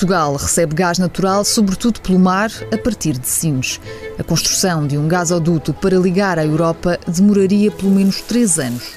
Portugal 0.00 0.34
recebe 0.36 0.74
gás 0.74 0.98
natural, 0.98 1.44
sobretudo 1.44 2.00
pelo 2.00 2.18
mar, 2.18 2.50
a 2.72 2.78
partir 2.78 3.18
de 3.18 3.28
Sines. 3.28 3.78
A 4.18 4.24
construção 4.24 4.86
de 4.86 4.96
um 4.96 5.06
gasoduto 5.06 5.74
para 5.74 5.98
ligar 5.98 6.38
à 6.38 6.46
Europa 6.46 6.98
demoraria 7.06 7.70
pelo 7.70 7.90
menos 7.90 8.22
três 8.22 8.58
anos. 8.58 8.94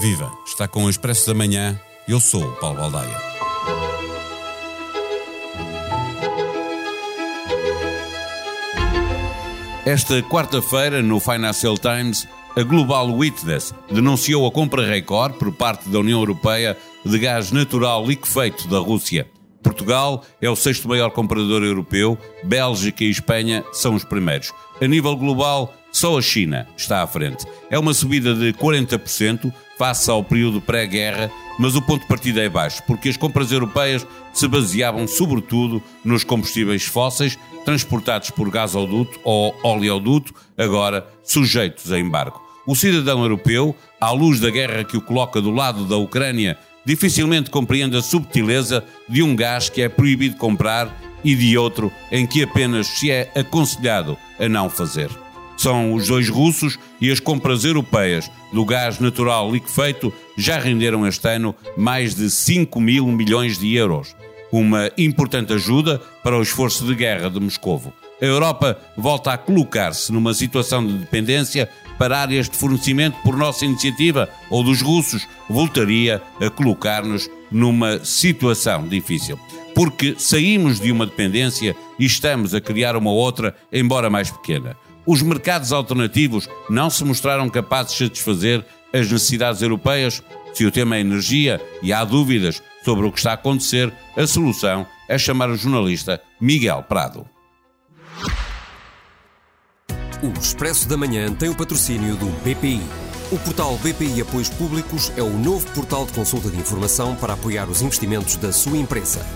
Viva! 0.00 0.32
Está 0.46 0.66
com 0.66 0.84
o 0.84 0.88
Expresso 0.88 1.26
da 1.26 1.34
Manhã. 1.34 1.78
Eu 2.08 2.20
sou 2.20 2.42
o 2.42 2.52
Paulo 2.52 2.78
Baldaia. 2.78 3.16
Esta 9.84 10.22
quarta-feira, 10.22 11.02
no 11.02 11.20
Financial 11.20 11.76
Times, 11.76 12.26
a 12.56 12.62
Global 12.62 13.14
Witness 13.14 13.74
denunciou 13.90 14.46
a 14.46 14.50
compra 14.50 14.86
recorde 14.86 15.36
por 15.36 15.52
parte 15.52 15.90
da 15.90 15.98
União 15.98 16.18
Europeia 16.18 16.78
de 17.04 17.18
gás 17.18 17.50
natural 17.50 18.06
liquefeito 18.06 18.68
da 18.68 18.78
Rússia. 18.78 19.26
Portugal 19.62 20.24
é 20.40 20.50
o 20.50 20.56
sexto 20.56 20.88
maior 20.88 21.10
comprador 21.10 21.62
europeu, 21.62 22.18
Bélgica 22.42 23.04
e 23.04 23.10
Espanha 23.10 23.64
são 23.72 23.94
os 23.94 24.04
primeiros. 24.04 24.52
A 24.80 24.86
nível 24.86 25.16
global, 25.16 25.72
só 25.92 26.18
a 26.18 26.22
China 26.22 26.66
está 26.76 27.02
à 27.02 27.06
frente. 27.06 27.46
É 27.70 27.78
uma 27.78 27.94
subida 27.94 28.34
de 28.34 28.52
40% 28.54 29.52
face 29.78 30.10
ao 30.10 30.24
período 30.24 30.60
pré-guerra, 30.60 31.30
mas 31.58 31.76
o 31.76 31.82
ponto 31.82 32.02
de 32.02 32.08
partida 32.08 32.42
é 32.42 32.48
baixo, 32.48 32.82
porque 32.86 33.08
as 33.08 33.16
compras 33.16 33.52
europeias 33.52 34.06
se 34.32 34.48
baseavam 34.48 35.06
sobretudo 35.06 35.82
nos 36.04 36.24
combustíveis 36.24 36.84
fósseis 36.84 37.38
transportados 37.64 38.30
por 38.30 38.50
gasoduto 38.50 39.20
ou 39.22 39.54
oleoduto, 39.62 40.34
agora 40.58 41.06
sujeitos 41.22 41.92
a 41.92 41.98
embargo. 41.98 42.40
O 42.66 42.76
cidadão 42.76 43.22
europeu, 43.22 43.74
à 44.00 44.10
luz 44.12 44.40
da 44.40 44.50
guerra 44.50 44.84
que 44.84 44.96
o 44.96 45.00
coloca 45.00 45.40
do 45.40 45.50
lado 45.50 45.84
da 45.84 45.96
Ucrânia 45.96 46.56
dificilmente 46.84 47.50
compreende 47.50 47.96
a 47.96 48.02
subtileza 48.02 48.84
de 49.08 49.22
um 49.22 49.34
gás 49.34 49.68
que 49.68 49.82
é 49.82 49.88
proibido 49.88 50.36
comprar 50.36 50.94
e 51.24 51.34
de 51.34 51.56
outro 51.56 51.92
em 52.10 52.26
que 52.26 52.42
apenas 52.42 52.86
se 52.86 53.10
é 53.10 53.30
aconselhado 53.34 54.16
a 54.38 54.48
não 54.48 54.68
fazer. 54.68 55.10
São 55.56 55.94
os 55.94 56.08
dois 56.08 56.28
russos 56.28 56.78
e 57.00 57.10
as 57.10 57.20
compras 57.20 57.64
europeias 57.64 58.30
do 58.52 58.64
gás 58.64 58.98
natural 58.98 59.52
liquefeito 59.52 60.12
já 60.36 60.58
renderam 60.58 61.06
este 61.06 61.28
ano 61.28 61.54
mais 61.76 62.14
de 62.14 62.28
5 62.30 62.80
mil 62.80 63.06
milhões 63.06 63.58
de 63.58 63.74
euros. 63.74 64.16
Uma 64.50 64.90
importante 64.98 65.52
ajuda 65.52 66.00
para 66.22 66.36
o 66.36 66.42
esforço 66.42 66.84
de 66.84 66.94
guerra 66.94 67.30
de 67.30 67.38
Moscovo. 67.38 67.92
A 68.20 68.24
Europa 68.24 68.78
volta 68.96 69.32
a 69.32 69.38
colocar-se 69.38 70.12
numa 70.12 70.34
situação 70.34 70.86
de 70.86 70.92
dependência 70.94 71.68
para 72.02 72.18
áreas 72.18 72.48
de 72.48 72.56
fornecimento 72.56 73.16
por 73.22 73.36
nossa 73.36 73.64
iniciativa 73.64 74.28
ou 74.50 74.64
dos 74.64 74.82
russos, 74.82 75.28
voltaria 75.48 76.20
a 76.44 76.50
colocar-nos 76.50 77.30
numa 77.48 78.04
situação 78.04 78.88
difícil. 78.88 79.38
Porque 79.72 80.16
saímos 80.18 80.80
de 80.80 80.90
uma 80.90 81.06
dependência 81.06 81.76
e 81.96 82.04
estamos 82.04 82.56
a 82.56 82.60
criar 82.60 82.96
uma 82.96 83.12
outra, 83.12 83.54
embora 83.72 84.10
mais 84.10 84.32
pequena. 84.32 84.76
Os 85.06 85.22
mercados 85.22 85.72
alternativos 85.72 86.48
não 86.68 86.90
se 86.90 87.04
mostraram 87.04 87.48
capazes 87.48 87.92
de 87.92 87.98
satisfazer 87.98 88.66
as 88.92 89.08
necessidades 89.08 89.62
europeias. 89.62 90.20
Se 90.52 90.66
o 90.66 90.72
tema 90.72 90.96
é 90.96 91.00
energia 91.02 91.60
e 91.84 91.92
há 91.92 92.02
dúvidas 92.02 92.60
sobre 92.84 93.06
o 93.06 93.12
que 93.12 93.18
está 93.18 93.30
a 93.30 93.34
acontecer, 93.34 93.92
a 94.16 94.26
solução 94.26 94.84
é 95.08 95.16
chamar 95.16 95.50
o 95.50 95.56
jornalista 95.56 96.20
Miguel 96.40 96.82
Prado. 96.82 97.24
O 100.22 100.28
Expresso 100.38 100.88
da 100.88 100.96
Manhã 100.96 101.34
tem 101.34 101.48
o 101.48 101.54
patrocínio 101.54 102.14
do 102.14 102.26
BPI. 102.44 102.80
O 103.32 103.38
portal 103.40 103.76
BPI 103.78 104.20
Apoios 104.20 104.48
Públicos 104.48 105.10
é 105.16 105.22
o 105.22 105.36
novo 105.36 105.68
portal 105.72 106.06
de 106.06 106.12
consulta 106.12 106.48
de 106.48 106.56
informação 106.58 107.16
para 107.16 107.32
apoiar 107.32 107.68
os 107.68 107.82
investimentos 107.82 108.36
da 108.36 108.52
sua 108.52 108.78
empresa. 108.78 109.26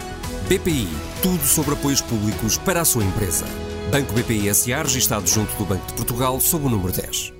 BPI, 0.49 0.87
tudo 1.21 1.43
sobre 1.43 1.75
apoios 1.75 2.01
públicos 2.01 2.57
para 2.59 2.83
a 2.83 2.85
sua 2.85 3.03
empresa. 3.03 3.45
Banco 3.91 4.13
BPI 4.13 4.55
SA, 4.55 4.85
registado 4.85 5.27
junto 5.27 5.53
do 5.57 5.65
Banco 5.65 5.85
de 5.89 5.95
Portugal, 5.95 6.39
sob 6.39 6.67
o 6.67 6.71
número 6.71 6.93
10. 6.93 7.33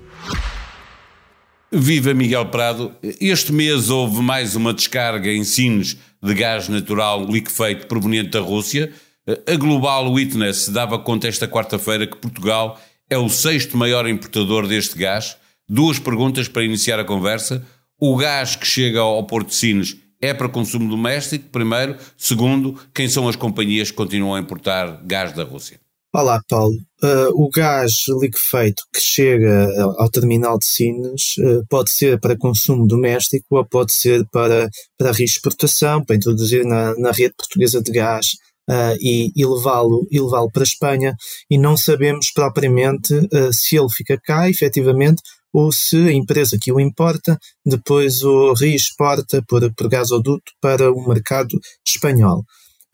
Viva 1.71 2.13
Miguel 2.13 2.47
Prado. 2.47 2.91
Este 3.01 3.53
mês 3.53 3.89
houve 3.89 4.21
mais 4.21 4.57
uma 4.57 4.73
descarga 4.73 5.31
em 5.31 5.45
Sines 5.45 5.95
de 6.21 6.33
gás 6.33 6.67
natural 6.67 7.23
liquefeito 7.23 7.87
proveniente 7.87 8.31
da 8.31 8.41
Rússia. 8.41 8.91
A 9.25 9.55
Global 9.55 10.11
Witness 10.11 10.67
dava 10.67 10.99
conta 10.99 11.29
esta 11.29 11.47
quarta-feira 11.47 12.05
que 12.05 12.17
Portugal 12.17 12.77
é 13.09 13.17
o 13.17 13.29
sexto 13.29 13.77
maior 13.77 14.07
importador 14.07 14.67
deste 14.67 14.97
gás. 14.97 15.37
Duas 15.67 15.99
perguntas 15.99 16.47
para 16.47 16.63
iniciar 16.63 16.99
a 16.99 17.05
conversa. 17.05 17.65
O 17.99 18.15
gás 18.15 18.55
que 18.55 18.65
chega 18.65 18.99
ao 18.99 19.25
Porto 19.25 19.49
de 19.49 19.55
Sines 19.55 19.97
é 20.21 20.33
para 20.33 20.49
consumo 20.49 20.89
doméstico, 20.89 21.49
primeiro. 21.49 21.95
Segundo, 22.17 22.75
quem 22.93 23.07
são 23.07 23.27
as 23.27 23.35
companhias 23.35 23.91
que 23.91 23.97
continuam 23.97 24.35
a 24.35 24.39
importar 24.39 25.01
gás 25.03 25.33
da 25.33 25.43
Rússia? 25.43 25.79
Olá, 26.13 26.41
Paulo. 26.49 26.75
Uh, 27.03 27.29
o 27.35 27.49
gás 27.49 28.05
liquefeito 28.19 28.81
que 28.93 28.99
chega 28.99 29.71
ao 29.97 30.09
terminal 30.09 30.57
de 30.57 30.65
Sines 30.65 31.37
uh, 31.37 31.63
pode 31.69 31.91
ser 31.91 32.19
para 32.19 32.37
consumo 32.37 32.87
doméstico 32.87 33.57
ou 33.57 33.65
pode 33.65 33.93
ser 33.93 34.25
para, 34.31 34.69
para 34.97 35.11
reexportação, 35.11 36.03
para 36.03 36.15
introduzir 36.15 36.65
na, 36.65 36.95
na 36.95 37.11
rede 37.11 37.35
portuguesa 37.37 37.81
de 37.81 37.91
gás 37.91 38.37
uh, 38.69 38.97
e, 38.99 39.31
e 39.35 39.45
levá-lo 39.45 40.07
levá 40.11 40.45
para 40.51 40.63
a 40.63 40.63
Espanha 40.63 41.15
e 41.49 41.57
não 41.57 41.77
sabemos 41.77 42.31
propriamente 42.31 43.13
uh, 43.13 43.53
se 43.53 43.77
ele 43.77 43.89
fica 43.89 44.19
cá 44.19 44.49
efetivamente 44.49 45.21
ou 45.53 45.71
se 45.71 45.97
a 45.97 46.11
empresa 46.11 46.57
que 46.59 46.71
o 46.71 46.79
importa 46.79 47.39
depois 47.65 48.23
o 48.23 48.53
reexporta 48.53 49.43
por, 49.47 49.73
por 49.73 49.89
gasoduto 49.89 50.51
para 50.61 50.91
o 50.91 51.07
mercado 51.07 51.59
espanhol. 51.85 52.43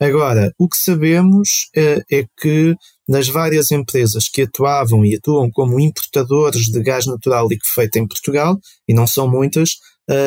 Agora, 0.00 0.52
o 0.58 0.68
que 0.68 0.76
sabemos 0.76 1.68
uh, 1.76 2.02
é 2.10 2.26
que 2.40 2.74
nas 3.08 3.28
várias 3.28 3.70
empresas 3.70 4.28
que 4.28 4.42
atuavam 4.42 5.04
e 5.04 5.16
atuam 5.16 5.50
como 5.50 5.78
importadores 5.78 6.66
de 6.66 6.82
gás 6.82 7.06
natural 7.06 7.48
liquefeito 7.48 7.98
em 7.98 8.06
Portugal, 8.06 8.58
e 8.88 8.94
não 8.94 9.06
são 9.06 9.30
muitas, 9.30 9.76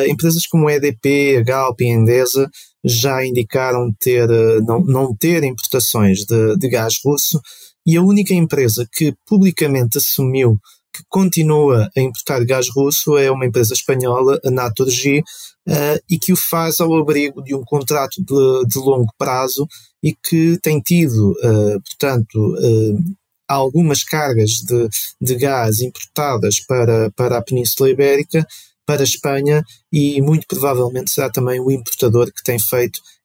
empresas 0.08 0.46
como 0.46 0.68
a 0.68 0.74
EDP, 0.74 1.36
a 1.38 1.42
Galp 1.42 1.80
e 1.80 1.84
a 1.84 1.94
Endesa 1.94 2.50
já 2.84 3.24
indicaram 3.24 3.92
ter, 3.98 4.28
eh, 4.30 4.60
não, 4.60 4.80
não 4.80 5.16
ter 5.16 5.44
importações 5.44 6.24
de, 6.24 6.56
de 6.56 6.68
gás 6.68 6.98
russo 7.04 7.40
e 7.86 7.96
a 7.96 8.02
única 8.02 8.34
empresa 8.34 8.88
que 8.92 9.14
publicamente 9.26 9.98
assumiu 9.98 10.58
que 10.92 11.02
continua 11.08 11.88
a 11.96 12.00
importar 12.00 12.44
gás 12.44 12.68
russo 12.74 13.16
é 13.16 13.30
uma 13.30 13.46
empresa 13.46 13.74
espanhola, 13.74 14.40
a 14.44 14.50
Naturgy, 14.50 15.20
uh, 15.20 16.00
e 16.10 16.18
que 16.18 16.32
o 16.32 16.36
faz 16.36 16.80
ao 16.80 16.94
abrigo 16.96 17.42
de 17.42 17.54
um 17.54 17.62
contrato 17.62 18.16
de, 18.18 18.66
de 18.66 18.78
longo 18.78 19.12
prazo 19.18 19.66
e 20.02 20.14
que 20.14 20.58
tem 20.62 20.80
tido, 20.80 21.32
uh, 21.32 21.80
portanto, 21.82 22.36
uh, 22.36 22.98
algumas 23.46 24.02
cargas 24.02 24.62
de, 24.62 24.88
de 25.20 25.34
gás 25.36 25.80
importadas 25.80 26.58
para, 26.60 27.10
para 27.12 27.38
a 27.38 27.42
Península 27.42 27.90
Ibérica 27.90 28.46
para 28.88 29.02
a 29.02 29.04
Espanha 29.04 29.62
e 29.92 30.18
muito 30.22 30.46
provavelmente 30.48 31.10
será 31.10 31.28
também 31.28 31.60
o 31.60 31.70
importador 31.70 32.32
que 32.32 32.42
tem 32.42 32.56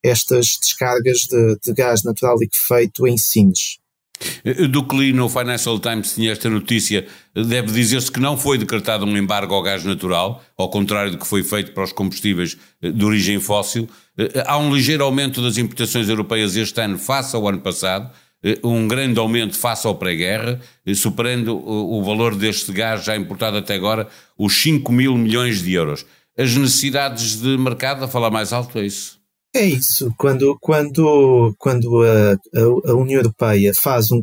estas 0.03 0.57
descargas 0.61 1.19
de, 1.19 1.57
de 1.63 1.73
gás 1.73 2.03
natural 2.03 2.37
liquefeito 2.37 3.07
em 3.07 3.17
Sines. 3.17 3.77
Do 4.69 4.85
que 4.85 4.97
li 4.97 5.13
no 5.13 5.29
Financial 5.29 5.79
Times 5.79 6.15
tinha 6.15 6.33
esta 6.33 6.49
notícia, 6.49 7.07
deve 7.33 7.71
dizer-se 7.71 8.11
que 8.11 8.19
não 8.19 8.37
foi 8.37 8.57
decretado 8.57 9.05
um 9.05 9.17
embargo 9.17 9.55
ao 9.55 9.63
gás 9.63 9.85
natural, 9.85 10.43
ao 10.57 10.69
contrário 10.69 11.11
do 11.11 11.17
que 11.17 11.27
foi 11.27 11.43
feito 11.43 11.71
para 11.71 11.83
os 11.83 11.93
combustíveis 11.93 12.57
de 12.81 13.05
origem 13.05 13.39
fóssil. 13.39 13.87
Há 14.45 14.57
um 14.57 14.73
ligeiro 14.73 15.05
aumento 15.05 15.41
das 15.41 15.57
importações 15.57 16.09
europeias 16.09 16.57
este 16.57 16.79
ano 16.81 16.97
face 16.97 17.35
ao 17.35 17.47
ano 17.47 17.61
passado, 17.61 18.11
eh, 18.11 18.13
um 18.63 18.87
grande 18.87 19.19
aumento 19.19 19.55
face 19.55 19.87
ao 19.87 19.95
pré-guerra, 19.95 20.59
eh, 20.85 20.93
superando 20.93 21.55
o 21.55 22.03
valor 22.03 22.35
deste 22.35 22.71
gás 22.71 23.03
já 23.03 23.15
importado 23.15 23.57
até 23.57 23.75
agora, 23.75 24.07
os 24.37 24.61
5 24.61 24.91
mil 24.91 25.17
milhões 25.17 25.61
de 25.61 25.73
euros. 25.73 26.05
As 26.37 26.55
necessidades 26.55 27.39
de 27.41 27.57
mercado, 27.57 28.03
a 28.03 28.07
falar 28.07 28.31
mais 28.31 28.51
alto, 28.51 28.79
é 28.79 28.85
isso? 28.85 29.23
É 29.55 29.63
isso. 29.63 30.11
Quando, 30.17 30.57
quando, 30.59 31.53
quando 31.59 32.01
a, 32.03 32.89
a, 32.89 32.93
União 32.95 33.19
Europeia 33.19 33.71
faz 33.73 34.11
um, 34.11 34.21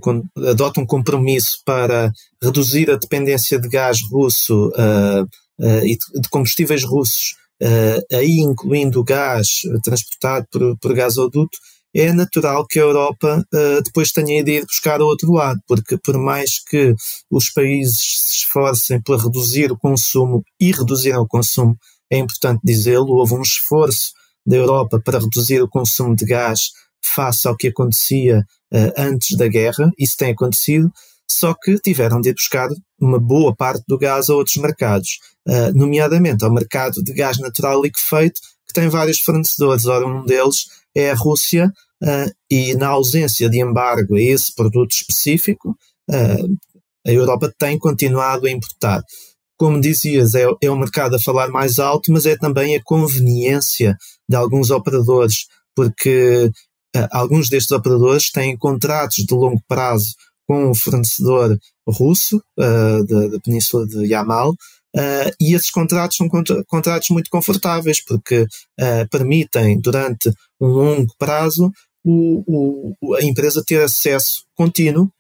adota 0.49 0.81
um 0.81 0.87
compromisso 0.87 1.59
para 1.65 2.13
reduzir 2.43 2.91
a 2.91 2.97
dependência 2.97 3.61
de 3.61 3.69
gás 3.69 4.01
russo 4.11 4.71
uh, 4.71 5.23
uh, 5.65 5.87
e 5.87 5.97
de 6.21 6.29
combustíveis 6.29 6.83
russos, 6.83 7.37
uh, 7.63 8.17
aí 8.17 8.41
incluindo 8.41 8.99
o 8.99 9.05
gás 9.05 9.61
transportado 9.85 10.49
por, 10.51 10.77
por 10.79 10.95
gasoduto, 10.95 11.57
é 11.95 12.13
natural 12.13 12.67
que 12.67 12.79
a 12.79 12.83
Europa 12.83 13.45
uh, 13.53 13.83
depois 13.83 14.13
tenha 14.13 14.43
de 14.45 14.59
ir 14.59 14.67
buscar 14.67 15.01
o 15.01 15.07
outro 15.07 15.33
lado, 15.33 15.61
porque 15.67 15.99
por 15.99 16.17
mais 16.19 16.61
que 16.61 16.95
os 17.31 17.51
países 17.51 18.01
se 18.01 18.37
esforcem 18.37 19.01
para 19.01 19.21
reduzir 19.21 19.73
o 19.73 19.79
consumo 19.79 20.43
e 20.61 20.71
reduziram 20.71 21.23
o 21.23 21.29
consumo, 21.29 21.77
é 22.11 22.19
importante 22.19 22.61
dizê-lo, 22.63 23.13
houve 23.13 23.35
um 23.35 23.43
esforço 23.43 24.13
da 24.47 24.57
Europa 24.57 25.01
para 25.05 25.19
reduzir 25.19 25.63
o 25.63 25.69
consumo 25.69 26.15
de 26.15 26.25
gás 26.25 26.71
face 27.03 27.49
ao 27.49 27.57
que 27.57 27.69
acontecia 27.69 28.45
uh, 28.73 28.93
antes 28.97 29.37
da 29.37 29.49
guerra, 29.49 29.91
isso 29.99 30.17
tem 30.17 30.33
acontecido, 30.33 30.93
só 31.29 31.55
que 31.55 31.79
tiveram 31.79 32.21
de 32.21 32.31
ir 32.31 32.35
buscar 32.35 32.69
uma 33.01 33.19
boa 33.19 33.55
parte 33.55 33.85
do 33.87 33.99
gás 33.99 34.29
a 34.29 34.35
outros 34.35 34.57
mercados, 34.57 35.19
uh, 35.49 35.73
nomeadamente 35.75 36.45
ao 36.45 36.53
mercado 36.53 37.03
de 37.03 37.13
gás 37.13 37.39
natural 37.39 37.83
liquefeito, 37.83 38.41
que 38.67 38.75
tem 38.75 38.89
vários 38.89 39.19
fornecedores. 39.21 39.87
Ora, 39.87 40.07
um 40.07 40.25
deles 40.25 40.67
é 40.95 41.11
a 41.11 41.15
Rússia, 41.15 41.73
uh, 42.03 42.33
e 42.51 42.75
na 42.75 42.89
ausência 42.89 43.49
de 43.49 43.61
embargo 43.61 44.17
a 44.17 44.21
esse 44.21 44.55
produto 44.55 44.93
específico, 44.93 45.77
uh, 46.11 46.57
a 47.07 47.11
Europa 47.11 47.53
tem 47.59 47.79
continuado 47.79 48.47
a 48.47 48.51
importar. 48.51 49.03
Como 49.57 49.81
dizias, 49.81 50.35
é, 50.35 50.47
é 50.63 50.71
o 50.71 50.77
mercado 50.77 51.17
a 51.17 51.21
falar 51.21 51.49
mais 51.49 51.79
alto, 51.79 52.13
mas 52.13 52.27
é 52.27 52.37
também 52.37 52.77
a 52.77 52.83
conveniência 52.83 53.97
de 54.29 54.37
alguns 54.37 54.71
operadores, 54.71 55.47
porque 55.75 56.51
uh, 56.97 57.09
alguns 57.11 57.49
destes 57.49 57.73
operadores 57.73 58.31
têm 58.31 58.57
contratos 58.57 59.25
de 59.25 59.35
longo 59.35 59.63
prazo 59.69 60.15
com 60.47 60.71
o 60.71 60.75
fornecedor 60.75 61.57
russo 61.87 62.43
da, 62.57 63.03
da, 63.03 63.41
Península 63.41 63.87
de 63.87 64.05
Yamal, 64.07 64.53
uh, 64.97 65.31
e 65.41 65.55
esses 65.55 65.71
contratos 65.71 66.17
são 66.17 66.29
contra 66.29 66.65
contratos 66.65 67.11
muito 67.11 67.31
confortáveis, 67.31 68.03
porque 68.03 68.43
uh, 68.43 69.09
permitem, 69.11 69.81
durante 69.81 70.33
um 70.61 70.67
longo 70.67 71.15
prazo, 71.19 71.71
o, 72.05 72.95
o, 73.01 73.15
a 73.15 73.23
empresa 73.23 73.63
ter 73.65 73.83
acesso 73.83 74.45
contínuo 74.55 75.11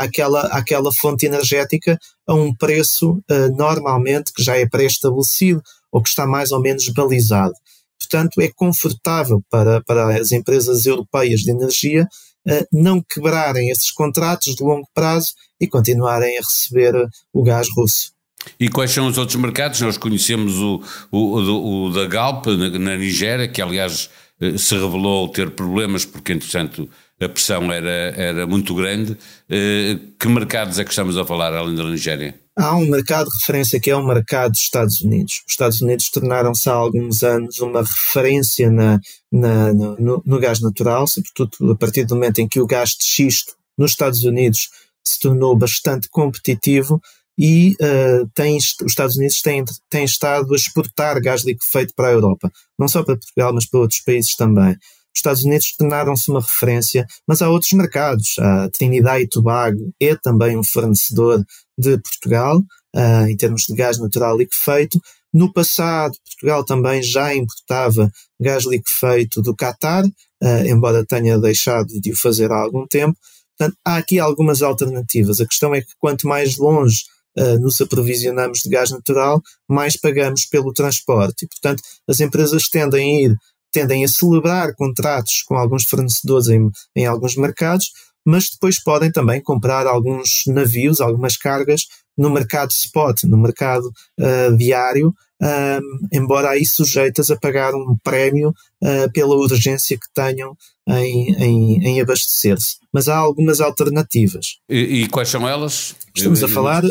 àquela, 0.00 0.40
àquela 0.46 0.90
fonte 0.90 1.26
energética 1.26 1.98
a 2.26 2.34
um 2.34 2.54
preço 2.54 3.22
normalmente 3.54 4.32
que 4.32 4.42
já 4.42 4.56
é 4.56 4.66
pré-estabelecido 4.66 5.62
ou 5.92 6.02
que 6.02 6.08
está 6.08 6.26
mais 6.26 6.52
ou 6.52 6.60
menos 6.60 6.88
balizado. 6.88 7.52
Portanto, 7.98 8.40
é 8.40 8.48
confortável 8.48 9.42
para, 9.50 9.82
para 9.82 10.16
as 10.18 10.32
empresas 10.32 10.86
europeias 10.86 11.40
de 11.40 11.50
energia 11.50 12.08
uh, 12.48 12.66
não 12.72 13.02
quebrarem 13.02 13.70
esses 13.70 13.90
contratos 13.90 14.54
de 14.54 14.62
longo 14.62 14.88
prazo 14.94 15.32
e 15.60 15.66
continuarem 15.66 16.38
a 16.38 16.40
receber 16.40 16.94
o 17.32 17.42
gás 17.42 17.68
russo. 17.76 18.12
E 18.58 18.68
quais 18.68 18.90
são 18.90 19.06
os 19.06 19.18
outros 19.18 19.36
mercados? 19.36 19.80
Nós 19.80 19.96
conhecemos 19.96 20.58
o, 20.58 20.82
o, 21.10 21.40
o, 21.40 21.84
o 21.86 21.92
da 21.92 22.06
Galp 22.06 22.46
na, 22.46 22.70
na, 22.78 22.96
Nigéria, 22.96 23.48
que 23.48 23.62
aliás 23.62 24.10
eh, 24.40 24.56
se 24.56 24.74
revelou 24.74 25.28
ter 25.28 25.50
problemas 25.50 26.04
porque, 26.04 26.32
entretanto, 26.32 26.88
a 27.20 27.28
pressão 27.28 27.72
era, 27.72 28.14
era 28.16 28.46
muito 28.46 28.74
grande. 28.74 29.16
Eh, 29.48 29.98
que 30.18 30.28
mercados 30.28 30.78
é 30.78 30.84
que 30.84 30.90
estamos 30.90 31.16
a 31.16 31.24
falar 31.24 31.52
além 31.52 31.74
da 31.74 31.84
Nigéria? 31.84 32.34
Há 32.56 32.76
um 32.76 32.86
mercado 32.86 33.30
de 33.30 33.38
referência 33.38 33.78
que 33.78 33.88
é 33.88 33.94
o 33.94 34.04
mercado 34.04 34.50
dos 34.50 34.60
Estados 34.60 35.00
Unidos. 35.00 35.44
Os 35.46 35.52
Estados 35.52 35.80
Unidos 35.80 36.10
tornaram-se 36.10 36.68
há 36.68 36.72
alguns 36.72 37.22
anos 37.22 37.60
uma 37.60 37.82
referência 37.82 38.68
na, 38.68 39.00
na 39.30 39.72
no, 39.72 40.20
no, 40.26 40.40
gás 40.40 40.60
natural, 40.60 41.06
sobretudo 41.06 41.70
a 41.70 41.76
partir 41.76 42.04
do 42.04 42.16
momento 42.16 42.40
em 42.40 42.48
que 42.48 42.60
o 42.60 42.66
gás 42.66 42.96
de 42.96 43.04
xisto 43.04 43.54
nos 43.78 43.92
Estados 43.92 44.24
Unidos 44.24 44.70
se 45.04 45.20
tornou 45.20 45.56
bastante 45.56 46.08
competitivo 46.08 47.00
e 47.38 47.76
uh, 47.80 48.28
tem, 48.34 48.56
os 48.56 48.74
Estados 48.84 49.16
Unidos 49.16 49.40
têm, 49.40 49.64
têm 49.88 50.04
estado 50.04 50.52
a 50.52 50.56
exportar 50.56 51.20
gás 51.22 51.44
liquefeito 51.44 51.94
para 51.94 52.08
a 52.08 52.12
Europa, 52.12 52.50
não 52.76 52.88
só 52.88 53.04
para 53.04 53.16
Portugal, 53.16 53.52
mas 53.54 53.64
para 53.64 53.80
outros 53.80 54.00
países 54.00 54.34
também. 54.34 54.72
Os 54.72 55.20
Estados 55.20 55.44
Unidos 55.44 55.72
tornaram-se 55.76 56.30
uma 56.30 56.40
referência, 56.40 57.06
mas 57.26 57.40
há 57.40 57.48
outros 57.48 57.72
mercados. 57.72 58.36
A 58.40 58.68
Trinidad 58.70 59.20
e 59.20 59.28
Tobago 59.28 59.92
é 60.00 60.16
também 60.16 60.56
um 60.56 60.64
fornecedor 60.64 61.44
de 61.78 61.96
Portugal, 61.98 62.58
uh, 62.58 63.28
em 63.28 63.36
termos 63.36 63.62
de 63.62 63.74
gás 63.74 63.98
natural 63.98 64.36
liquefeito. 64.36 65.00
No 65.32 65.52
passado, 65.52 66.16
Portugal 66.24 66.64
também 66.64 67.02
já 67.02 67.34
importava 67.34 68.10
gás 68.40 68.64
liquefeito 68.64 69.40
do 69.42 69.54
Qatar, 69.54 70.04
uh, 70.04 70.66
embora 70.66 71.06
tenha 71.06 71.38
deixado 71.38 71.88
de 72.00 72.10
o 72.10 72.16
fazer 72.16 72.50
há 72.50 72.56
algum 72.56 72.84
tempo. 72.84 73.16
Portanto, 73.56 73.76
há 73.84 73.96
aqui 73.96 74.18
algumas 74.18 74.62
alternativas. 74.62 75.40
A 75.40 75.46
questão 75.46 75.74
é 75.74 75.82
que 75.82 75.88
quanto 75.98 76.26
mais 76.26 76.56
longe 76.56 77.04
uh, 77.38 77.58
nos 77.60 77.80
aprovisionamos 77.80 78.60
de 78.60 78.70
gás 78.70 78.90
natural, 78.90 79.40
mais 79.68 79.96
pagamos 79.96 80.44
pelo 80.46 80.72
transporte. 80.72 81.44
E, 81.44 81.48
portanto, 81.48 81.82
as 82.08 82.20
empresas 82.20 82.68
tendem 82.68 83.26
a 83.26 83.28
ir, 83.28 83.36
tendem 83.72 84.04
a 84.04 84.08
celebrar 84.08 84.74
contratos 84.74 85.42
com 85.42 85.54
alguns 85.54 85.84
fornecedores 85.84 86.48
em, 86.48 86.70
em 86.96 87.06
alguns 87.06 87.36
mercados, 87.36 87.90
mas 88.26 88.50
depois 88.50 88.82
podem 88.82 89.10
também 89.10 89.40
comprar 89.40 89.86
alguns 89.86 90.42
navios, 90.46 91.00
algumas 91.00 91.36
cargas 91.36 91.82
no 92.16 92.28
mercado 92.28 92.72
spot, 92.72 93.22
no 93.24 93.38
mercado 93.38 93.86
uh, 94.20 94.56
diário, 94.56 95.14
um, 95.40 96.08
embora 96.12 96.50
aí 96.50 96.66
sujeitas 96.66 97.30
a 97.30 97.36
pagar 97.36 97.72
um 97.74 97.96
prémio 98.02 98.48
uh, 98.82 99.12
pela 99.12 99.36
urgência 99.36 99.96
que 99.96 100.12
tenham 100.12 100.56
em, 100.88 101.34
em, 101.34 101.86
em 101.86 102.00
abastecer-se. 102.00 102.76
Mas 102.92 103.08
há 103.08 103.16
algumas 103.16 103.60
alternativas. 103.60 104.56
E, 104.68 105.02
e 105.02 105.08
quais 105.08 105.28
são 105.28 105.48
elas? 105.48 105.94
Estamos 106.18 106.42
a 106.44 106.48
falar. 106.48 106.82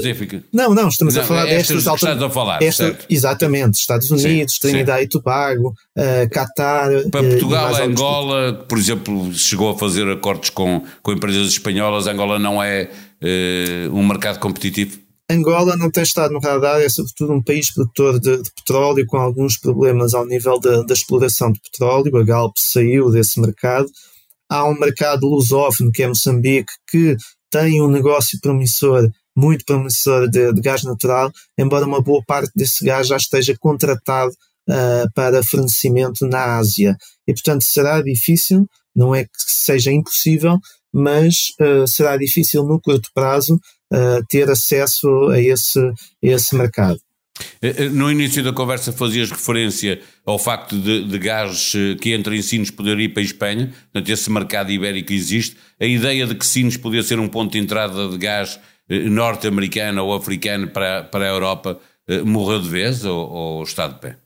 Não, 0.54 0.74
não, 0.74 0.88
estamos 0.88 1.16
não, 1.16 1.22
a 1.22 1.26
falar 1.26 1.46
destas 1.46 1.88
alternativas. 1.88 2.30
a 2.30 2.34
falar, 2.34 2.62
esta, 2.62 2.98
Exatamente, 3.10 3.80
Estados 3.80 4.10
Unidos, 4.10 4.56
sim, 4.56 4.60
Trinidad 4.62 4.98
sim. 5.00 5.04
e 5.04 5.08
Tobago, 5.08 5.70
uh, 5.70 6.30
Qatar. 6.30 6.90
Para 7.12 7.22
uh, 7.22 7.30
Portugal, 7.30 7.76
Angola, 7.76 8.54
por 8.68 8.78
exemplo, 8.78 9.34
chegou 9.34 9.70
a 9.70 9.78
fazer 9.78 10.10
acordos 10.10 10.50
com, 10.50 10.84
com 11.02 11.12
empresas 11.12 11.48
espanholas. 11.48 12.08
Angola 12.08 12.40
não 12.40 12.62
é 12.62 12.90
uh, 13.22 13.96
um 13.96 14.06
mercado 14.06 14.40
competitivo? 14.40 15.00
Angola 15.30 15.76
não 15.76 15.92
tem 15.92 16.04
estado 16.04 16.32
no 16.32 16.40
radar, 16.40 16.80
é 16.80 16.88
sobretudo 16.88 17.34
um 17.34 17.44
país 17.44 17.70
produtor 17.70 18.18
de, 18.18 18.42
de 18.42 18.50
petróleo 18.56 19.06
com 19.06 19.18
alguns 19.18 19.58
problemas 19.58 20.14
ao 20.14 20.26
nível 20.26 20.58
da, 20.58 20.84
da 20.84 20.94
exploração 20.94 21.52
de 21.52 21.60
petróleo. 21.60 22.16
A 22.18 22.24
Galp 22.24 22.56
saiu 22.58 23.12
desse 23.12 23.40
mercado. 23.42 23.90
Há 24.50 24.66
um 24.66 24.80
mercado 24.80 25.28
lusófono, 25.28 25.92
que 25.92 26.04
é 26.04 26.08
Moçambique, 26.08 26.72
que 26.90 27.18
tem 27.58 27.82
um 27.82 27.90
negócio 27.90 28.40
promissor, 28.40 29.10
muito 29.36 29.66
promissor 29.66 30.30
de, 30.30 30.54
de 30.54 30.62
gás 30.62 30.84
natural, 30.84 31.32
embora 31.58 31.86
uma 31.86 32.02
boa 32.02 32.22
parte 32.26 32.52
desse 32.56 32.86
gás 32.86 33.08
já 33.08 33.18
esteja 33.18 33.56
contratado 33.60 34.32
uh, 34.70 35.12
para 35.16 35.44
fornecimento 35.44 36.28
na 36.28 36.58
Ásia. 36.58 36.96
E, 37.28 37.34
portanto, 37.34 37.64
será 37.64 38.02
difícil, 38.02 38.68
não 38.96 39.16
é 39.16 39.24
que 39.24 39.32
seja 39.38 39.92
impossível, 39.92 40.60
mas 40.94 41.52
uh, 41.60 41.88
será 41.88 42.16
difícil 42.16 42.64
no 42.64 42.80
curto 42.80 43.10
prazo 43.14 43.56
uh, 43.92 44.24
ter 44.30 44.50
acesso 44.52 45.08
a 45.30 45.40
esse, 45.40 45.80
a 45.80 45.94
esse 46.22 46.56
mercado. 46.56 47.00
Eh, 47.62 47.76
eh, 47.78 47.90
no 47.90 48.12
início 48.12 48.44
da 48.44 48.54
conversa 48.54 48.92
fazias 48.92 49.32
referência 49.32 50.00
ao 50.26 50.38
facto 50.38 50.78
de, 50.78 51.04
de 51.04 51.20
gás 51.20 51.74
que 52.02 52.14
entra 52.14 52.36
em 52.36 52.42
Sines 52.42 52.72
poder 52.72 53.00
ir 53.00 53.10
para 53.10 53.22
a 53.22 53.26
Espanha, 53.26 53.74
portanto 53.92 54.10
esse 54.10 54.32
mercado 54.32 54.72
ibérico 54.72 55.14
existe. 55.14 55.58
A 55.80 55.86
ideia 55.86 56.26
de 56.26 56.36
que 56.36 56.46
Sines 56.46 56.78
podia 56.78 57.04
ser 57.04 57.20
um 57.20 57.28
ponto 57.28 57.52
de 57.52 57.60
entrada 57.60 58.10
de 58.10 58.18
gás 58.18 58.60
norte-americano 58.90 60.06
ou 60.06 60.14
africano 60.14 60.70
para, 60.70 61.04
para 61.04 61.26
a 61.26 61.30
Europa 61.30 61.80
morreu 62.26 62.62
de 62.62 62.70
vez 62.70 63.04
ou, 63.04 63.30
ou 63.30 63.64
está 63.64 63.88
de 63.88 64.00
pé? 64.00 64.18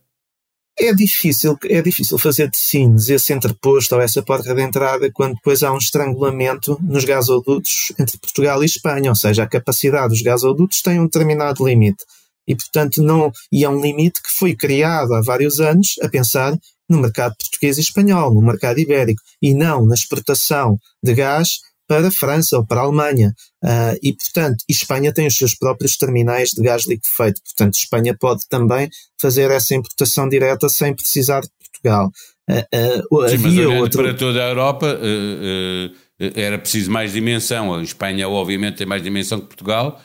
É 0.80 0.94
difícil, 0.94 1.58
é 1.66 1.82
difícil 1.82 2.18
fazer 2.18 2.50
de 2.50 2.58
Sines 2.58 3.10
esse 3.10 3.34
entreposto 3.34 3.94
ou 3.94 4.02
essa 4.02 4.24
porta 4.24 4.54
de 4.56 4.62
entrada 4.62 5.12
quando 5.14 5.36
depois 5.36 5.62
há 5.64 5.72
um 5.72 5.78
estrangulamento 5.78 6.78
nos 6.82 7.06
gasodutos 7.06 7.92
entre 8.00 8.18
Portugal 8.18 8.64
e 8.64 8.66
Espanha, 8.66 9.12
ou 9.12 9.16
seja, 9.16 9.44
a 9.44 9.48
capacidade 9.48 10.10
dos 10.10 10.22
gasodutos 10.22 10.82
tem 10.82 11.00
um 11.00 11.06
determinado 11.06 11.66
limite. 11.68 12.04
E, 12.48 12.56
portanto, 12.56 13.02
não, 13.02 13.32
e 13.52 13.64
é 13.64 13.70
um 13.70 13.82
limite 13.82 14.22
que 14.22 14.32
foi 14.32 14.56
criado 14.56 15.14
há 15.14 15.22
vários 15.22 15.60
anos 15.60 15.96
a 16.02 16.10
pensar 16.10 16.58
no 16.90 17.00
mercado 17.00 17.36
português 17.38 17.78
e 17.78 17.82
espanhol, 17.82 18.34
no 18.34 18.42
mercado 18.42 18.80
ibérico, 18.80 19.22
e 19.42 19.54
não 19.54 19.86
na 19.86 19.96
exportação 19.96 20.78
de 21.02 21.14
gás 21.14 21.60
para 21.88 22.08
a 22.08 22.12
França 22.12 22.58
ou 22.58 22.66
para 22.66 22.80
a 22.80 22.84
Alemanha. 22.84 23.34
Uh, 23.62 24.00
e, 24.02 24.14
portanto, 24.14 24.64
Espanha 24.70 25.14
tem 25.14 25.28
os 25.28 25.36
seus 25.36 25.54
próprios 25.54 25.98
terminais 25.98 26.52
de 26.52 26.62
gás 26.62 26.86
liquefeito. 26.86 27.42
Portanto, 27.44 27.76
Espanha 27.76 28.16
pode 28.18 28.48
também 28.48 28.90
fazer 29.20 29.52
essa 29.52 29.76
importação 29.76 30.30
direta 30.30 30.70
sem 30.70 30.94
precisar 30.94 31.42
de 31.42 31.50
Portugal. 31.60 32.10
Uh, 32.50 33.16
uh, 33.16 33.30
Sim, 33.30 33.36
havia 33.36 33.68
mas 33.68 33.82
outro... 33.82 34.04
para 34.04 34.14
toda 34.14 34.44
a 34.44 34.50
Europa 34.50 35.00
era 36.18 36.58
preciso 36.58 36.90
mais 36.90 37.12
dimensão. 37.12 37.74
A 37.74 37.84
Espanha, 37.84 38.30
obviamente, 38.30 38.78
tem 38.78 38.88
mais 38.88 39.04
dimensão 39.04 39.42
que 39.42 39.48
Portugal, 39.48 40.02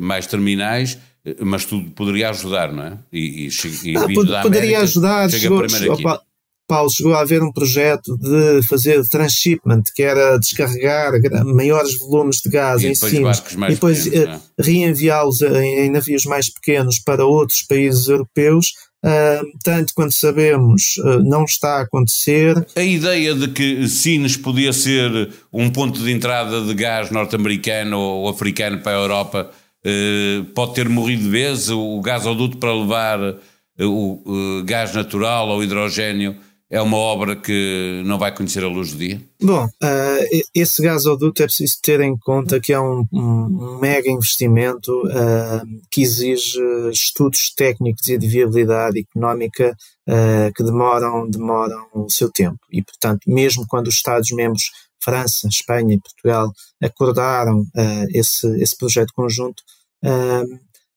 mais 0.00 0.26
terminais 0.26 0.98
mas 1.40 1.64
tudo 1.64 1.90
poderia 1.92 2.28
ajudar, 2.30 2.70
não 2.70 2.84
é? 2.84 2.98
E, 3.10 3.48
e, 3.48 3.90
e 3.90 3.96
ah, 3.96 4.02
poderia 4.42 4.76
América, 4.76 4.82
ajudar, 4.82 5.30
chegou, 5.30 5.64
opa, 5.92 6.20
Paulo, 6.66 6.90
chegou 6.90 7.14
a 7.14 7.20
haver 7.20 7.42
um 7.42 7.52
projeto 7.52 8.16
de 8.16 8.62
fazer 8.62 9.06
transshipment, 9.06 9.82
que 9.94 10.02
era 10.02 10.38
descarregar 10.38 11.12
maiores 11.44 11.98
volumes 11.98 12.40
de 12.42 12.50
gás 12.50 12.82
e 12.82 12.88
em 12.88 12.94
cima 12.94 13.32
e 13.68 13.74
depois 13.74 14.06
uh, 14.06 14.40
reenviá-los 14.58 15.42
em, 15.42 15.80
em, 15.80 15.90
navios 15.90 16.24
mais 16.24 16.48
pequenos 16.48 16.98
para 16.98 17.24
outros 17.24 17.62
países 17.62 18.08
europeus. 18.08 18.72
Uh, 19.04 19.58
tanto 19.62 19.92
quanto 19.92 20.14
sabemos, 20.14 20.96
uh, 20.96 21.22
não 21.22 21.44
está 21.44 21.76
a 21.76 21.80
acontecer. 21.82 22.66
A 22.74 22.82
ideia 22.82 23.34
de 23.34 23.48
que 23.48 23.86
Sines 23.86 24.34
podia 24.34 24.72
ser 24.72 25.30
um 25.52 25.68
ponto 25.68 26.02
de 26.02 26.10
entrada 26.10 26.62
de 26.62 26.72
gás 26.72 27.10
norte-americano 27.10 27.98
ou 27.98 28.28
africano 28.30 28.78
para 28.78 28.92
a 28.92 29.00
Europa 29.00 29.50
pode 30.54 30.72
ter 30.76 30.88
morrido 30.88 31.24
de 31.24 31.28
vez. 31.28 31.68
O 31.68 32.00
gasoduto 32.00 32.56
para 32.56 32.72
levar 32.72 33.18
o 33.78 34.62
gás 34.64 34.94
natural 34.94 35.50
ou 35.50 35.62
hidrogênio 35.62 36.36
é 36.70 36.80
uma 36.80 36.96
obra 36.96 37.36
que 37.36 38.02
não 38.04 38.18
vai 38.18 38.34
conhecer 38.34 38.64
a 38.64 38.68
luz 38.68 38.92
do 38.92 38.98
dia? 38.98 39.20
Bom, 39.40 39.64
uh, 39.64 40.42
esse 40.54 40.82
gasoduto 40.82 41.42
é 41.42 41.46
preciso 41.46 41.76
ter 41.82 42.00
em 42.00 42.16
conta 42.16 42.58
que 42.58 42.72
é 42.72 42.80
um, 42.80 43.06
um, 43.12 43.78
mega 43.80 44.10
investimento 44.10 44.90
uh, 45.06 45.80
que 45.90 46.02
exige 46.02 46.58
estudos 46.90 47.52
técnicos 47.54 48.08
e 48.08 48.16
de 48.16 48.26
viabilidade 48.26 48.98
económica 49.00 49.76
uh, 50.08 50.52
que 50.54 50.64
demoram, 50.64 51.28
demoram 51.28 51.86
o 51.92 52.10
seu 52.10 52.30
tempo. 52.30 52.58
E, 52.72 52.82
portanto, 52.82 53.20
mesmo 53.26 53.66
quando 53.68 53.88
os 53.88 53.94
Estados-membros, 53.94 54.70
França, 55.00 55.46
Espanha 55.46 55.94
e 55.94 56.00
Portugal, 56.00 56.50
acordaram 56.82 57.66
esse, 58.08 58.46
esse 58.58 58.74
projeto 58.74 59.12
conjunto, 59.14 59.62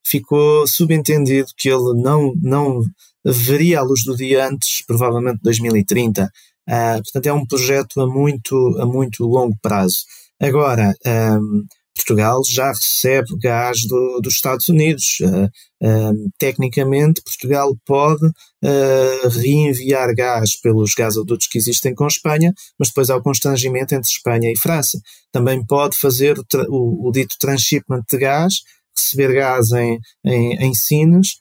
ficou 0.08 0.68
subentendido 0.68 1.50
que 1.58 1.70
ele 1.70 2.02
não, 2.02 2.34
não 2.42 2.82
veria 3.26 3.80
a 3.80 3.84
luz 3.84 4.04
do 4.04 4.16
dia 4.16 4.48
antes, 4.48 4.84
provavelmente 4.86 5.40
2030. 5.44 6.24
Uh, 6.24 6.30
ah, 6.70 7.00
portanto, 7.04 7.26
é 7.28 7.34
um 7.34 7.46
projeto 7.46 8.02
a 8.02 8.08
muito, 8.08 8.78
a 8.80 8.86
muito 8.86 9.26
longo 9.26 9.56
prazo. 9.62 10.04
Agora, 10.40 10.94
um, 11.06 11.66
Portugal 11.98 12.42
já 12.46 12.70
recebe 12.70 13.36
gás 13.42 13.86
do, 13.86 14.22
dos 14.22 14.36
Estados 14.36 14.70
Unidos. 14.70 15.18
Uh, 15.20 15.46
uh, 15.84 16.32
tecnicamente, 16.38 17.22
Portugal 17.24 17.76
pode 17.86 18.26
uh, 18.26 19.30
reenviar 19.30 20.14
gás 20.16 20.56
pelos 20.56 20.94
gasodutos 20.94 21.48
que 21.48 21.58
existem 21.58 21.96
com 21.96 22.08
Espanha, 22.08 22.54
mas 22.78 22.90
depois 22.90 23.10
há 23.10 23.18
o 23.18 23.22
constrangimento 23.22 23.96
entre 23.96 24.10
Espanha 24.10 24.52
e 24.52 24.58
França. 24.58 25.00
Também 25.32 25.66
pode 25.66 25.98
fazer 25.98 26.38
o, 26.38 26.46
o, 26.70 27.10
o 27.10 27.12
dito 27.12 27.36
transshipment 27.40 28.04
de 28.10 28.18
gás, 28.18 28.62
receber 29.02 29.34
gás 29.34 29.72
em, 29.72 30.00
em, 30.26 30.54
em 30.64 30.74
Sines, 30.74 31.38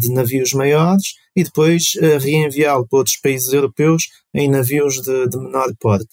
de 0.00 0.10
navios 0.10 0.54
maiores 0.54 1.12
e 1.38 1.44
depois 1.44 1.94
uh, 1.94 2.18
reenviá-lo 2.18 2.84
para 2.88 2.98
outros 2.98 3.16
países 3.16 3.52
europeus 3.52 4.08
em 4.34 4.48
navios 4.48 5.00
de, 5.00 5.28
de 5.28 5.38
menor 5.38 5.72
porte. 5.78 6.08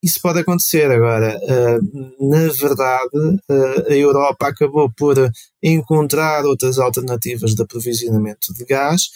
Isso 0.00 0.20
pode 0.22 0.38
acontecer 0.38 0.88
agora. 0.88 1.36
Uh, 1.42 2.30
na 2.30 2.46
verdade, 2.52 3.40
uh, 3.50 3.88
a 3.88 3.92
Europa 3.92 4.46
acabou 4.46 4.88
por 4.96 5.16
encontrar 5.60 6.44
outras 6.44 6.78
alternativas 6.78 7.56
de 7.56 7.62
aprovisionamento 7.62 8.54
de 8.54 8.64
gás. 8.64 9.10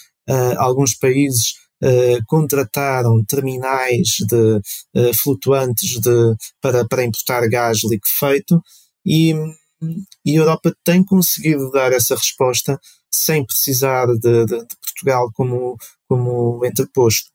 alguns 0.59 0.93
países 0.95 1.55
contrataram 2.27 3.25
terminais 3.25 4.17
de, 4.31 5.13
flutuantes 5.15 6.01
de, 6.01 6.35
para, 6.61 6.85
para 6.89 7.05
importar 7.05 7.47
gás 7.49 7.85
liquefeito 7.85 8.61
e, 9.05 9.35
e 10.25 10.37
a 10.37 10.41
Europa 10.41 10.75
tem 10.85 11.05
conseguido 11.05 11.71
dar 11.71 11.93
essa 11.93 12.15
resposta 12.15 12.81
sem 13.11 13.45
precisar 13.45 14.07
de, 14.07 14.47
de, 14.47 14.59
de 14.59 14.77
Portugal 14.83 15.31
como, 15.35 15.77
como 16.09 16.65
entreposto. 16.65 17.31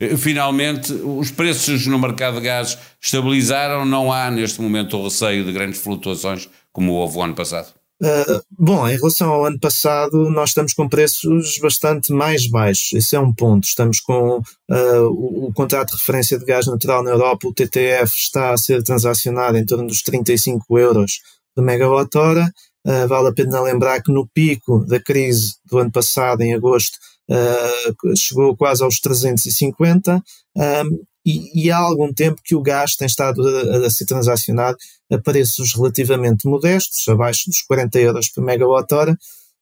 Eh, 0.00 0.16
finalmente, 0.16 0.92
os 0.92 1.30
preços 1.30 1.86
no 1.86 1.98
mercado 1.98 2.36
de 2.36 2.42
gás 2.42 2.78
estabilizaram, 3.00 3.84
não 3.84 4.12
há 4.12 4.30
neste 4.30 4.60
momento 4.60 4.96
o 4.96 5.04
receio 5.04 5.44
de 5.44 5.52
grandes 5.52 5.80
flutuações 5.80 6.48
como 6.72 6.92
houve 6.92 7.18
o 7.18 7.22
ano 7.22 7.34
passado? 7.34 7.72
Uh, 8.02 8.42
bom, 8.50 8.88
em 8.88 8.96
relação 8.96 9.32
ao 9.32 9.46
ano 9.46 9.58
passado, 9.58 10.28
nós 10.28 10.50
estamos 10.50 10.74
com 10.74 10.88
preços 10.88 11.58
bastante 11.58 12.12
mais 12.12 12.48
baixos. 12.48 12.92
Esse 12.92 13.14
é 13.14 13.20
um 13.20 13.32
ponto. 13.32 13.64
Estamos 13.64 14.00
com 14.00 14.38
uh, 14.38 15.08
o, 15.08 15.46
o, 15.46 15.52
contrato 15.52 15.92
de 15.92 15.98
referência 15.98 16.36
de 16.36 16.44
gás 16.44 16.66
natural 16.66 17.04
na 17.04 17.12
Europa, 17.12 17.46
o 17.46 17.54
TTF, 17.54 18.12
está 18.16 18.52
a 18.52 18.56
ser 18.56 18.82
transacionado 18.82 19.56
em 19.56 19.64
torno 19.64 19.86
dos 19.86 20.02
35 20.02 20.78
euros 20.78 21.20
por 21.54 21.62
megawatt-hora. 21.62 22.52
Uh, 22.86 23.08
vale 23.08 23.28
a 23.28 23.32
pena 23.32 23.60
lembrar 23.60 24.02
que 24.02 24.12
no 24.12 24.26
pico 24.26 24.84
da 24.86 25.00
crise 25.00 25.54
do 25.64 25.78
ano 25.78 25.90
passado, 25.90 26.42
em 26.42 26.54
agosto, 26.54 26.98
uh, 27.30 28.16
chegou 28.16 28.56
quase 28.56 28.82
aos 28.82 29.00
350 29.00 30.22
um, 30.56 31.04
e, 31.26 31.64
e, 31.64 31.70
há 31.70 31.78
algum 31.78 32.12
tempo 32.12 32.42
que 32.44 32.54
o 32.54 32.60
gás 32.60 32.96
tem 32.96 33.06
estado 33.06 33.42
a, 33.46 33.86
a 33.86 33.90
ser 33.90 34.04
transacionado 34.04 34.76
a 35.10 35.18
preços 35.18 35.74
relativamente 35.74 36.46
modestos, 36.46 37.08
abaixo 37.08 37.48
dos 37.48 37.62
40 37.62 37.98
euros 37.98 38.28
por 38.28 38.44
megawatt-hora, 38.44 39.16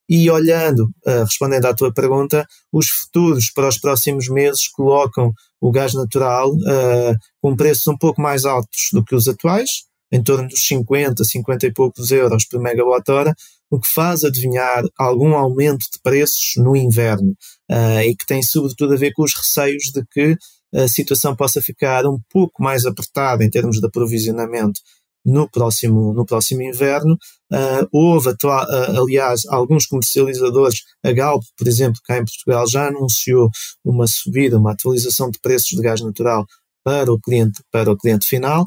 e 0.09 0.29
olhando, 0.29 0.91
uh, 1.07 1.25
respondendo 1.25 1.67
à 1.67 1.75
tua 1.75 1.93
pergunta, 1.93 2.47
os 2.73 2.89
futuros 2.89 3.49
para 3.51 3.69
os 3.69 3.79
próximos 3.79 4.29
meses 4.29 4.67
colocam 4.69 5.33
o 5.61 5.71
gás 5.71 5.95
natural 5.95 6.53
uh, 6.53 7.17
com 7.41 7.57
preços 7.57 7.87
um 7.87 7.97
pouco 7.97 8.21
mais 8.21 8.45
altos 8.45 8.89
do 8.93 9.05
que 9.05 9.15
os 9.15 9.29
atuais, 9.29 9.85
em 10.12 10.23
torno 10.23 10.47
dos 10.47 10.64
50, 10.66 11.25
50 11.25 11.66
e 11.66 11.73
poucos 11.73 12.12
euros 12.12 12.45
por 12.45 12.61
megawatt-hora, 12.61 13.35
o 13.71 13.81
que 13.81 13.88
faz 13.88 14.23
adivinhar 14.23 14.85
algum 14.99 15.35
aumento 15.35 15.87
de 15.90 15.99
preços 16.02 16.52
no 16.57 16.76
inverno 16.76 17.35
uh, 17.71 18.00
e 18.04 18.14
que 18.14 18.26
tem 18.26 18.42
sobretudo 18.42 18.92
a 18.92 18.97
ver 18.97 19.12
com 19.12 19.23
os 19.23 19.35
receios 19.35 19.85
de 19.85 20.04
que 20.11 20.37
a 20.75 20.87
situação 20.87 21.35
possa 21.35 21.61
ficar 21.61 22.07
um 22.07 22.19
pouco 22.31 22.62
mais 22.62 22.85
apertada 22.85 23.45
em 23.45 23.50
termos 23.50 23.81
de 23.81 23.87
aprovisionamento 23.87 24.81
no 25.25 25.49
próximo, 25.49 26.12
no 26.12 26.26
próximo 26.26 26.62
inverno. 26.62 27.14
Uh, 27.50 27.87
houve, 27.92 28.31
uh, 28.31 29.00
aliás, 29.00 29.47
alguns 29.47 29.87
comercializadores, 29.87 30.83
a 31.02 31.12
Galp, 31.12 31.42
por 31.57 31.69
exemplo, 31.69 32.00
cá 32.04 32.19
em 32.19 32.25
Portugal, 32.25 32.66
já 32.66 32.88
anunciou 32.88 33.50
uma 33.85 34.07
subida, 34.07 34.59
uma 34.59 34.73
atualização 34.73 35.31
de 35.31 35.38
preços 35.38 35.71
de 35.71 35.83
gás 35.83 36.00
natural 36.00 36.47
para 36.85 37.12
o 37.12 37.21
cliente, 37.21 37.62
para 37.71 37.90
o 37.90 37.97
cliente 37.97 38.26
final. 38.26 38.66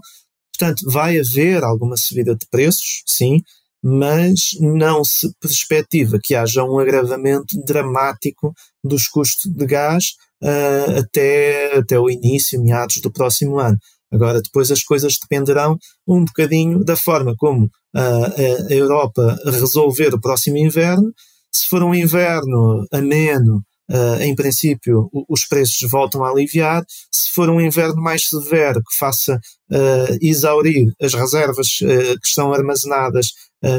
Portanto, 0.57 0.89
vai 0.89 1.19
haver 1.19 1.63
alguma 1.63 1.97
subida 1.97 2.35
de 2.35 2.45
preços, 2.49 3.03
sim, 3.05 3.41
mas 3.83 4.57
não 4.59 5.03
se 5.03 5.31
perspectiva 5.39 6.19
que 6.21 6.33
haja 6.33 6.63
um 6.63 6.79
agravamento 6.79 7.55
dramático 7.63 8.53
dos 8.83 9.07
custos 9.07 9.51
de 9.51 9.65
gás 9.65 10.13
uh, 10.41 10.99
até, 10.99 11.77
até 11.77 11.99
o 11.99 12.09
início, 12.09 12.61
meados 12.61 12.97
do 12.97 13.11
próximo 13.11 13.59
ano. 13.59 13.77
Agora, 14.11 14.41
depois 14.41 14.71
as 14.71 14.83
coisas 14.83 15.17
dependerão 15.19 15.77
um 16.07 16.23
bocadinho 16.23 16.83
da 16.83 16.95
forma 16.95 17.35
como 17.37 17.65
uh, 17.65 18.69
a 18.69 18.73
Europa 18.73 19.37
resolver 19.45 20.13
o 20.13 20.21
próximo 20.21 20.57
inverno. 20.57 21.11
Se 21.51 21.67
for 21.67 21.83
um 21.83 21.93
inverno 21.93 22.85
ameno, 22.91 23.61
Uh, 23.89 24.19
em 24.21 24.33
princípio, 24.33 25.09
os 25.29 25.45
preços 25.45 25.89
voltam 25.89 26.23
a 26.23 26.29
aliviar. 26.29 26.83
Se 27.11 27.31
for 27.31 27.49
um 27.49 27.61
inverno 27.61 28.01
mais 28.01 28.27
severo 28.27 28.81
que 28.81 28.97
faça 28.97 29.35
uh, 29.35 30.17
exaurir 30.21 30.91
as 30.99 31.13
reservas 31.13 31.79
uh, 31.81 32.19
que 32.19 32.27
estão 32.27 32.51
armazenadas 32.53 33.27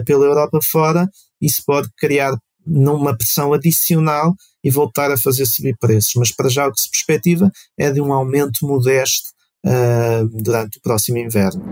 pela 0.05 0.25
Europa 0.25 0.59
fora, 0.61 1.09
isso 1.41 1.63
pode 1.65 1.89
criar 1.97 2.37
numa 2.67 3.17
pressão 3.17 3.53
adicional 3.53 4.35
e 4.65 4.69
voltar 4.69 5.13
a 5.13 5.17
fazer 5.17 5.47
subir 5.47 5.77
preços. 5.79 6.15
Mas 6.17 6.33
para 6.33 6.49
já 6.49 6.67
o 6.67 6.73
que 6.73 6.81
se 6.81 6.91
perspectiva 6.91 7.53
é 7.79 7.93
de 7.93 8.01
um 8.01 8.13
aumento 8.13 8.67
modesto 8.67 9.29
durante 10.33 10.79
o 10.79 10.81
próximo 10.81 11.19
inverno. 11.19 11.63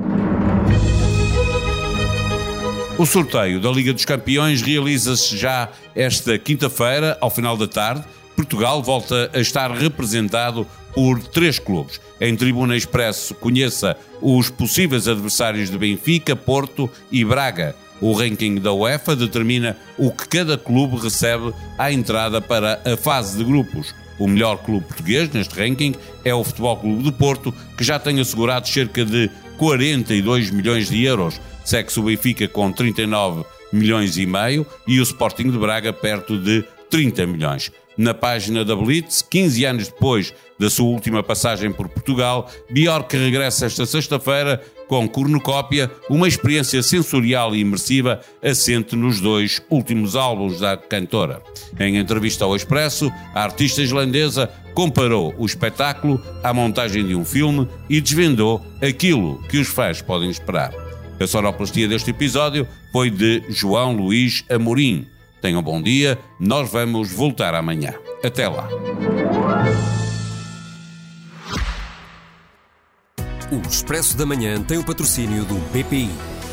O 2.97 3.05
sorteio 3.05 3.61
da 3.61 3.69
Liga 3.69 3.93
dos 3.93 4.05
Campeões 4.05 4.63
realiza-se 4.63 5.37
já 5.37 5.73
esta 5.93 6.39
quinta-feira, 6.39 7.19
ao 7.21 7.31
final 7.31 7.57
da 7.57 7.67
tarde 7.67 8.05
Portugal 8.37 8.83
volta 8.83 9.31
a 9.33 9.41
estar 9.41 9.71
representado 9.71 10.67
por 10.95 11.21
três 11.21 11.59
clubes. 11.59 12.01
Em 12.21 12.37
Tribuna 12.37 12.77
Expresso, 12.77 13.35
conheça 13.35 13.97
os 14.23 14.49
possíveis 14.49 15.09
adversários 15.09 15.71
de 15.71 15.77
Benfica, 15.77 16.37
Porto 16.37 16.89
e 17.11 17.25
Braga. 17.25 17.75
O 18.01 18.13
ranking 18.13 18.57
da 18.57 18.73
UEFA 18.73 19.17
determina 19.17 19.77
o 19.97 20.11
que 20.11 20.29
cada 20.29 20.59
clube 20.59 20.97
recebe 20.97 21.53
à 21.79 21.93
entrada 21.93 22.41
para 22.41 22.81
a 22.85 22.97
fase 22.97 23.37
de 23.37 23.45
grupos. 23.45 23.95
O 24.19 24.29
melhor 24.29 24.59
clube 24.59 24.87
português 24.87 25.29
neste 25.31 25.59
ranking 25.59 25.95
é 26.25 26.33
o 26.33 26.45
Futebol 26.45 26.77
Clube 26.77 27.03
do 27.03 27.13
Porto, 27.13 27.53
que 27.77 27.83
já 27.83 27.99
tem 27.99 28.21
assegurado 28.21 28.69
cerca 28.69 29.05
de 29.05 29.31
42 29.59 30.51
milhões 30.51 30.89
de 30.89 31.03
euros. 31.05 31.41
Segue-se 31.65 31.99
o 31.99 32.05
Benfica 32.05 32.47
com 32.47 32.71
39 32.71 33.45
milhões 33.73 34.17
e 34.17 34.27
meio 34.27 34.67
e 34.87 35.01
o 35.01 35.03
Sporting 35.03 35.51
de 35.51 35.59
Braga 35.59 35.93
perto 35.93 36.39
de 36.39 36.65
30 36.91 37.27
milhões 37.27 37.73
na 37.97 38.15
página 38.15 38.65
da 38.65 38.75
Blitz, 38.75 39.23
15 39.23 39.65
anos 39.65 39.89
depois 39.89 40.33
da 40.59 40.71
sua 40.71 40.87
última 40.87 41.23
passagem 41.23 41.73
por 41.73 41.89
Portugal, 41.89 42.51
Bjork 42.71 43.17
regressa 43.17 43.67
esta 43.67 43.87
sexta-feira 43.87 44.63
com 44.87 45.09
cornucópia, 45.09 45.91
uma 46.09 46.29
experiência 46.29 46.83
sensorial 46.83 47.55
e 47.55 47.61
imersiva 47.61 48.21
assente 48.43 48.95
nos 48.95 49.21
dois 49.21 49.63
últimos 49.71 50.15
álbuns 50.15 50.61
da 50.61 50.77
cantora. 50.77 51.43
Em 51.79 51.97
entrevista 51.97 52.45
ao 52.45 52.55
Expresso, 52.55 53.11
a 53.35 53.43
artista 53.43 53.83
islandesa 53.83 54.51
comparou 54.75 55.35
o 55.39 55.47
espetáculo 55.47 56.23
à 56.43 56.53
montagem 56.53 57.07
de 57.07 57.15
um 57.15 57.25
filme 57.25 57.69
e 57.89 58.01
desvendou 58.01 58.65
aquilo 58.83 59.43
que 59.49 59.59
os 59.59 59.69
fãs 59.69 60.03
podem 60.03 60.31
esperar. 60.31 60.73
A 61.21 61.27
sonoplastia 61.27 61.89
deste 61.89 62.11
episódio 62.11 62.67
foi 62.93 63.09
de 63.09 63.43
João 63.49 63.97
Luís 63.97 64.45
Amorim. 64.51 65.07
Tenham 65.45 65.61
um 65.61 65.63
bom 65.63 65.83
dia, 65.83 66.19
nós 66.41 66.71
vamos 66.71 67.13
voltar 67.13 67.55
amanhã. 67.55 67.93
Até 68.23 68.49
lá. 68.49 68.67
O 73.53 73.69
Expresso 73.69 74.17
da 74.17 74.25
Manhã 74.25 74.63
tem 74.63 74.79
o 74.79 74.85
patrocínio 74.85 75.45
do 75.45 75.57
BPI. 75.71 76.09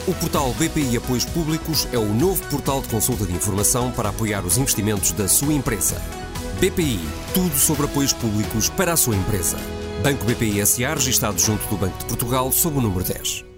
O 0.09 0.13
portal 0.15 0.53
BPI 0.55 0.97
Apoios 0.97 1.23
Públicos 1.23 1.87
é 1.93 1.97
o 1.97 2.13
novo 2.13 2.45
portal 2.49 2.81
de 2.81 2.89
consulta 2.89 3.25
de 3.25 3.31
informação 3.31 3.91
para 3.91 4.09
apoiar 4.09 4.43
os 4.43 4.57
investimentos 4.57 5.13
da 5.13 5.25
sua 5.25 5.53
empresa. 5.53 5.95
BPI, 6.59 6.99
tudo 7.33 7.55
sobre 7.55 7.85
apoios 7.85 8.11
públicos 8.11 8.69
para 8.71 8.91
a 8.91 8.97
sua 8.97 9.15
empresa. 9.15 9.55
Banco 10.03 10.25
BPI 10.25 10.65
SA, 10.65 10.95
registado 10.95 11.39
junto 11.39 11.65
do 11.69 11.77
Banco 11.77 11.97
de 11.97 12.05
Portugal, 12.07 12.51
sob 12.51 12.77
o 12.77 12.81
número 12.81 13.05
10. 13.05 13.50